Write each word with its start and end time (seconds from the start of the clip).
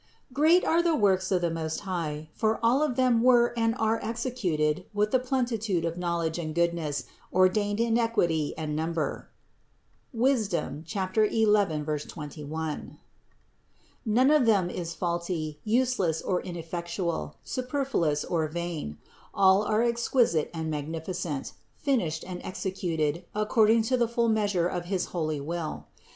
70. 0.29 0.33
Great 0.33 0.65
are 0.65 0.81
the 0.81 0.95
works 0.95 1.31
of 1.31 1.41
the 1.41 1.51
Most 1.51 1.81
High, 1.81 2.27
for 2.33 2.59
all 2.65 2.81
of 2.81 2.95
them 2.95 3.21
were 3.21 3.53
and 3.55 3.75
are 3.77 3.99
executed 4.01 4.83
with 4.95 5.11
the 5.11 5.19
plenitude 5.19 5.85
of 5.85 5.95
knowl 5.95 6.23
edge 6.23 6.39
and 6.39 6.55
goodness, 6.55 7.03
ordained 7.31 7.79
in 7.79 7.99
equity 7.99 8.55
and 8.57 8.75
number 8.75 9.29
(Wis. 10.11 10.51
11, 10.51 10.85
21). 10.87 12.97
None 14.03 14.31
of 14.31 14.47
them 14.47 14.71
is 14.71 14.95
faulty, 14.95 15.59
useless 15.63 16.19
or 16.23 16.39
in 16.41 16.55
effectual, 16.55 17.35
superfluous 17.43 18.25
or 18.25 18.47
vain; 18.47 18.97
all 19.35 19.61
are 19.61 19.83
exquisite 19.83 20.49
and 20.51 20.71
mag 20.71 20.91
nificent, 20.91 21.51
finished 21.75 22.23
and 22.25 22.41
executed 22.43 23.25
according 23.35 23.83
to 23.83 23.97
the 23.97 24.07
full 24.07 24.29
meas 24.29 24.55
ure 24.55 24.65
of 24.67 24.85
his 24.85 25.05
holy 25.13 25.39
will. 25.39 25.85